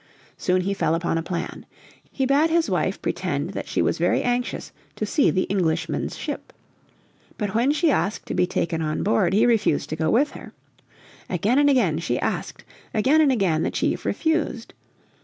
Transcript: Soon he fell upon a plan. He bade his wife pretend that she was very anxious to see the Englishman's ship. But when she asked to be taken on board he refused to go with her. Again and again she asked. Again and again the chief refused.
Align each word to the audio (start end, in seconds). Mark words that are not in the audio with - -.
Soon 0.35 0.61
he 0.61 0.73
fell 0.73 0.95
upon 0.95 1.19
a 1.19 1.21
plan. 1.21 1.63
He 2.11 2.25
bade 2.25 2.49
his 2.49 2.71
wife 2.71 2.99
pretend 3.03 3.51
that 3.51 3.67
she 3.67 3.83
was 3.83 3.99
very 3.99 4.23
anxious 4.23 4.71
to 4.95 5.05
see 5.05 5.29
the 5.29 5.43
Englishman's 5.43 6.17
ship. 6.17 6.51
But 7.37 7.53
when 7.53 7.71
she 7.71 7.91
asked 7.91 8.25
to 8.25 8.33
be 8.33 8.47
taken 8.47 8.81
on 8.81 9.03
board 9.03 9.31
he 9.33 9.45
refused 9.45 9.89
to 9.89 9.95
go 9.95 10.09
with 10.09 10.31
her. 10.31 10.53
Again 11.29 11.59
and 11.59 11.69
again 11.69 11.99
she 11.99 12.19
asked. 12.19 12.63
Again 12.95 13.21
and 13.21 13.31
again 13.31 13.61
the 13.61 13.69
chief 13.69 14.03
refused. 14.03 14.73